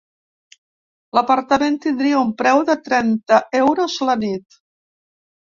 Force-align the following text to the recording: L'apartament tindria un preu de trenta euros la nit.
L'apartament 1.17 1.77
tindria 1.83 2.21
un 2.21 2.31
preu 2.41 2.63
de 2.71 2.77
trenta 2.89 3.41
euros 3.61 4.01
la 4.09 4.19
nit. 4.27 4.61